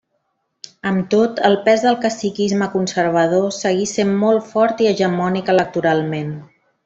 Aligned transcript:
Amb 0.91 1.03
tot, 1.13 1.41
el 1.49 1.57
pes 1.67 1.83
del 1.87 1.97
caciquisme 2.05 2.69
conservador 2.77 3.45
seguí 3.59 3.85
sent 3.93 4.15
molt 4.23 4.49
fort 4.55 4.83
i 4.87 4.91
hegemònic 4.95 5.55
electoralment. 5.55 6.35